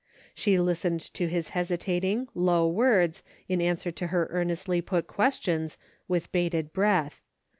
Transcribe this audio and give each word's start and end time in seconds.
She 0.33 0.57
listened 0.59 0.99
to 1.13 1.27
his 1.27 1.49
hesitating, 1.49 2.27
low 2.33 2.67
words 2.67 3.21
in 3.47 3.61
answer 3.61 3.91
to 3.91 4.07
her 4.07 4.25
earnestly 4.31 4.81
put 4.81 5.05
questions 5.05 5.77
with 6.07 6.31
bated 6.31 6.73
breath. 6.73 7.21